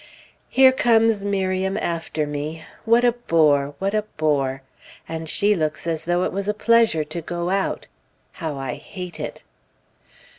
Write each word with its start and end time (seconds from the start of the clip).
Here 0.49 0.71
comes 0.71 1.23
Miriam 1.23 1.77
after 1.77 2.25
me! 2.25 2.63
What 2.85 3.03
a 3.05 3.11
bore! 3.11 3.75
What 3.77 3.93
a 3.93 4.01
bore! 4.17 4.63
And 5.07 5.29
she 5.29 5.53
looks 5.53 5.85
as 5.85 6.05
though 6.05 6.23
it 6.23 6.31
was 6.33 6.47
a 6.47 6.55
pleasure 6.55 7.03
to 7.03 7.21
go 7.21 7.51
out! 7.51 7.85
How 8.31 8.57
I 8.57 8.73
hate 8.73 9.19
it! 9.19 9.43